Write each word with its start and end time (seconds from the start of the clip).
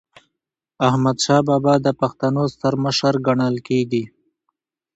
احمدشاه 0.87 1.41
بابا 1.47 1.73
د 1.85 1.87
پښتنو 2.01 2.43
ستر 2.53 2.73
مشر 2.85 3.13
ګڼل 3.27 3.55
کېږي. 3.67 4.03